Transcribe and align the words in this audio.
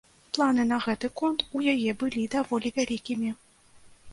Планы 0.35 0.63
на 0.69 0.77
гэты 0.85 1.09
конт 1.21 1.45
у 1.59 1.61
яе 1.73 1.91
былі 2.05 2.25
даволі 2.37 2.73
вялікімі. 2.79 3.29